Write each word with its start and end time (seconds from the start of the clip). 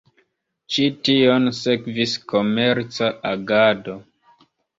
Ĉi 0.77 0.85
tion 1.09 1.45
sekvis 1.57 2.15
komerca 2.33 3.11
agado. 3.35 3.97